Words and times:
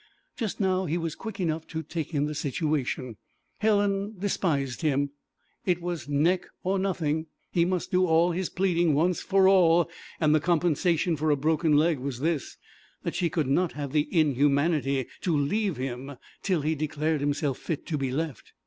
Just 0.35 0.59
now 0.59 0.85
he 0.85 0.97
was 0.97 1.13
quick 1.13 1.39
enough 1.39 1.67
to 1.67 1.83
take 1.83 2.11
in 2.15 2.25
the 2.25 2.33
situation: 2.33 3.17
Helen 3.59 4.15
despised 4.17 4.81
him, 4.81 5.11
it 5.63 5.79
was 5.79 6.09
neck 6.09 6.47
or 6.63 6.79
nothing, 6.79 7.27
he 7.51 7.65
must 7.65 7.91
do 7.91 8.07
all 8.07 8.31
his 8.31 8.49
pleading 8.49 8.95
once 8.95 9.21
for 9.21 9.47
all, 9.47 9.87
and 10.19 10.33
the 10.33 10.39
compensation 10.39 11.15
for 11.15 11.29
a 11.29 11.35
broken 11.35 11.77
leg 11.77 11.99
was 11.99 12.19
this, 12.19 12.57
that 13.03 13.13
she 13.13 13.29
could 13.29 13.45
not 13.45 13.73
have 13.73 13.91
the 13.91 14.07
inhumanity 14.11 15.05
to 15.21 15.37
leave 15.37 15.77
him 15.77 16.13
till 16.41 16.61
he 16.61 16.73
declared 16.73 17.21
himself 17.21 17.59
fit 17.59 17.85
to 17.85 17.95
be 17.99 18.09
left. 18.09 18.53